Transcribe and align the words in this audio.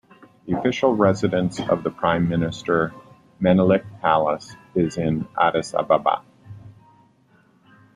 The 0.47 0.57
official 0.57 0.95
residence 0.95 1.59
of 1.59 1.83
the 1.83 1.91
prime 1.91 2.27
minister, 2.27 2.91
"Menelik 3.39 3.85
Palace" 4.01 4.55
is 4.73 4.97
in 4.97 5.27
Addis 5.39 5.75
Ababa. 5.75 6.23